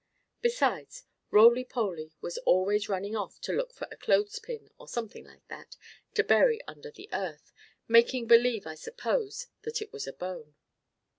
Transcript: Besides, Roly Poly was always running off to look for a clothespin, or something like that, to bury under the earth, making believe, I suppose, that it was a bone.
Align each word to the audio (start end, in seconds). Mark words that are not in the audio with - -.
Besides, 0.41 1.03
Roly 1.29 1.63
Poly 1.63 2.11
was 2.21 2.39
always 2.39 2.89
running 2.89 3.15
off 3.15 3.39
to 3.41 3.51
look 3.51 3.71
for 3.71 3.87
a 3.91 3.95
clothespin, 3.95 4.71
or 4.79 4.87
something 4.87 5.25
like 5.25 5.47
that, 5.49 5.75
to 6.15 6.23
bury 6.23 6.59
under 6.65 6.89
the 6.89 7.07
earth, 7.13 7.51
making 7.87 8.25
believe, 8.25 8.65
I 8.65 8.73
suppose, 8.73 9.45
that 9.61 9.79
it 9.79 9.93
was 9.93 10.07
a 10.07 10.13
bone. 10.13 10.55